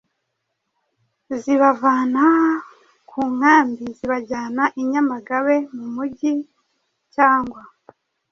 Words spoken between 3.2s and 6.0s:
nkambi zibajyana i Nyamagabe mu